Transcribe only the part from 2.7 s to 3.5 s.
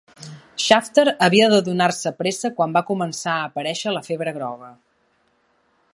va començar a